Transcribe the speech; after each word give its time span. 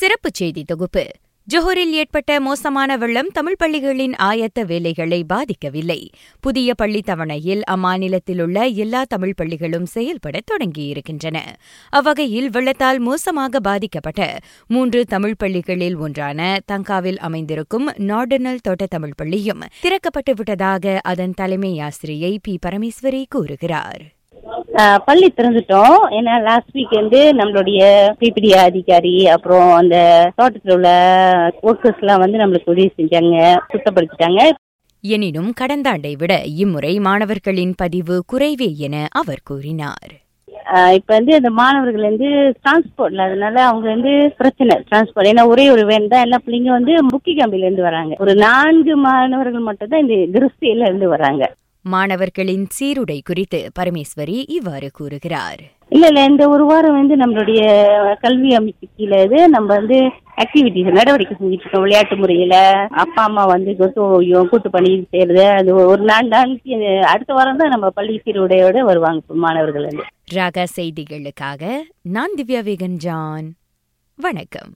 சிறப்புச் 0.00 0.34
செய்தி 0.34 0.64
தொகுப்பு. 0.64 1.06
ஜொஹரில் 1.54 1.90
ஏற்பட்ட 1.90 2.40
மோசமான 2.40 2.96
வெள்ளம் 2.96 3.28
தமிழ் 3.32 3.56
பள்ளிகளின் 3.58 4.14
ஆயத்த 4.22 4.64
வேலைகளை 4.66 5.24
பாதிக்கவில்லை. 5.32 6.08
புதிய 6.40 6.74
பள்ளி 6.74 7.00
தவணையில் 7.00 7.62
அம்மாநிலத்திலுள்ள 7.70 8.74
எல்லா 8.74 9.04
தமிழ் 9.04 9.34
பள்ளிகளும் 9.34 9.86
செயல்பட 9.86 10.38
தொடங்கியிருக்கின்றன. 10.50 11.38
அவ்வகையில் 11.88 12.50
வெள்ளத்தால் 12.50 12.98
மோசமாக 12.98 13.60
பாதிக்கப்பட்ட 13.60 14.38
மூன்று 14.66 15.04
தமிழ் 15.04 15.34
பள்ளிகளில் 15.38 15.96
ஒன்றான 15.96 16.58
தங்காவில் 16.66 17.18
அமைந்திருக்கும் 17.18 17.90
நார்டனல் 17.90 18.60
தோட்ட 18.62 18.86
தமிழ் 18.86 19.16
பள்ளியும் 19.16 19.60
திறக்கப்பட்டுவிட்டதாக 19.82 20.98
அதன் 21.02 21.32
தலைமை 21.32 21.80
ஆசிரியை 21.80 22.38
பி. 22.42 22.58
பரமேஸ்வரி 22.66 23.24
கூறுகிறார். 23.28 24.12
பள்ளி 25.06 25.28
திறந்துட்டோம். 25.36 25.96
ஏன்னா 26.16 26.34
லாஸ்ட் 26.48 26.74
வீக் 26.76 26.94
வந்து 27.00 27.20
நம்மளுடைய 27.40 27.80
பிபிடி 28.20 28.50
அதிகாரி 28.68 29.14
அப்புறம் 29.34 29.68
அந்த 29.80 29.96
தோட்டத்தில் 30.38 30.74
உள்ள 30.76 30.90
ஒர்க்கர்ஸ் 31.68 32.02
எல்லாம் 32.04 32.22
வந்து 32.24 32.40
நம்மளுக்கு 32.42 32.72
உதவி 32.74 32.90
செஞ்சாங்க 32.98 33.36
சுத்தப்படுத்திட்டாங்க. 33.72 34.42
எனினும் 35.04 35.48
கடந்த 35.60 35.88
ஆண்டை 35.92 36.12
விட 36.20 36.34
இம்முறை 36.64 36.92
மாணவர்களின் 37.06 37.74
பதிவு 37.82 38.16
குறைவே 38.32 38.70
என 38.86 39.06
அவர் 39.20 39.42
கூறினார். 39.50 40.12
இப்ப 40.98 41.10
வந்து 41.16 41.32
அந்த 41.38 41.50
மாணவர்கள் 41.58 42.08
வந்து 42.10 42.28
டிரான்ஸ்போர்ட்ல 42.60 43.24
அதனால 43.28 43.56
அவங்க 43.70 43.86
வந்து 43.94 44.12
பிரச்சனை 44.38 44.74
டிரான்ஸ்போர்ட் 44.88 45.28
ஏன்னா 45.30 45.44
ஒரே 45.52 45.64
ஒரு 45.74 45.82
வேன் 45.90 46.12
தான் 46.12 46.24
எல்லா 46.26 46.38
பிள்ளைங்க 46.44 46.70
வந்து 46.78 46.94
முக்கி 47.10 47.32
கம்பில 47.40 47.66
இருந்து 47.66 47.88
வராங்க. 47.88 48.14
ஒரு 48.24 48.34
நான்கு 48.46 48.94
மாணவர்கள் 49.08 49.68
மட்டும் 49.68 49.92
தான் 49.92 50.04
இந்த 50.04 50.16
கிறிஸ்தியில 50.36 50.88
இருந்து 50.88 51.08
வராங்க. 51.14 51.44
மாணவர்களின் 51.92 52.66
சீருடை 52.76 53.16
குறித்து 53.28 53.58
பரமேஸ்வரி 53.78 54.36
இவ்வாறு 54.56 54.88
கூறுகிறார். 54.98 55.62
இல்ல 55.94 56.04
இல்ல 56.10 56.20
இந்த 56.30 56.44
ஒரு 56.48 56.64
வாரம் 56.70 56.96
வந்து 56.98 57.14
நம்மளுடைய 57.22 57.62
கல்வி 58.22 58.50
அமைப்பு 58.58 58.86
கீழே 58.96 59.18
இது 59.26 59.38
நம்ம 59.54 59.68
வந்து 59.78 59.98
ஆக்டிவிட்டிஸ் 60.42 60.96
நடவடிக்கை 60.98 61.34
செஞ்சுட்டு 61.40 61.64
இருக்கோம். 61.64 61.84
விளையாட்டு 61.84 62.16
முறையில 62.16 62.54
அப்பா 63.02 63.22
அம்மா 63.28 63.44
வந்து 63.52 63.74
கூட்டு 64.50 64.70
பணி 64.76 64.90
செய்யறது 65.10 65.44
அது 65.58 65.74
ஒரு 65.92 66.02
நாலு 66.10 66.28
நாளைக்கு 66.34 66.78
அடுத்த 67.12 67.34
வாரம் 67.38 67.60
தான் 67.62 67.74
நம்ம 67.74 67.90
பள்ளி 67.98 68.16
சீருடையோட 68.24 68.84
வருவாங்க 68.90 69.40
மாணவர்கள் 69.46 69.88
வந்து. 69.90 70.06
ராகா 70.36 70.64
செய்திகளுக்காக 70.78 71.62
நான் 72.16 72.36
திவ்யா 72.40 72.62
வேகன் 72.70 72.98
ஜான் 73.06 73.50
வணக்கம். 74.18 74.74